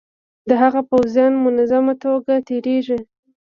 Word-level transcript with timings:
د 0.49 0.51
هغه 0.61 0.81
پوځیان 0.89 1.33
منظمه 1.45 1.93
توګه 2.03 2.33
تیریږي. 2.47 2.99